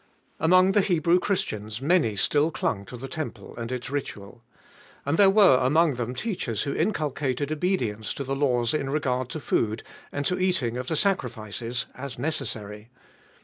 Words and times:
AMONG 0.39 0.71
the 0.73 0.81
Hebrew 0.81 1.19
Christians 1.19 1.79
many 1.79 2.15
still 2.15 2.49
clung 2.49 2.85
to 2.85 2.97
the 2.97 3.07
temple 3.07 3.55
and 3.55 3.71
its 3.71 3.91
ritual. 3.91 4.43
And 5.05 5.15
there 5.15 5.29
were 5.29 5.57
among 5.57 5.93
them 5.93 6.15
teachers 6.15 6.63
who 6.63 6.73
inculcated 6.73 7.51
obedience 7.51 8.11
to 8.15 8.23
the 8.23 8.35
laws 8.35 8.73
in 8.73 8.89
regard 8.89 9.29
to 9.29 9.39
food 9.39 9.83
and 10.11 10.25
to 10.25 10.39
eating 10.39 10.75
of 10.75 10.87
the 10.87 10.95
sacrifices 10.95 11.85
as 11.93 12.17
necessary. 12.17 12.89